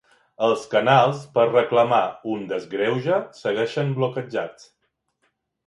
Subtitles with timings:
[0.45, 1.99] Els canals per reclamar
[2.37, 4.69] un desgreuge segueixen bloquejats.